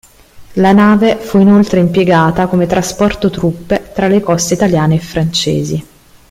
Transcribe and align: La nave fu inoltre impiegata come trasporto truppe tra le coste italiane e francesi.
La 0.53 0.71
nave 0.71 1.17
fu 1.17 1.37
inoltre 1.37 1.79
impiegata 1.79 2.47
come 2.47 2.65
trasporto 2.65 3.29
truppe 3.29 3.91
tra 3.93 4.07
le 4.07 4.19
coste 4.19 4.55
italiane 4.55 4.95
e 4.95 4.99
francesi. 4.99 5.85